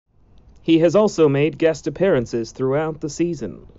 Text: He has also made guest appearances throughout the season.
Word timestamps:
He 0.63 0.79
has 0.79 0.95
also 0.95 1.29
made 1.29 1.59
guest 1.59 1.85
appearances 1.85 2.53
throughout 2.53 3.01
the 3.01 3.09
season. 3.11 3.67